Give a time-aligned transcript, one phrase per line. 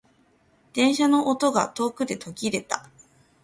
[0.73, 2.89] 電車の音が遠くで途切れた。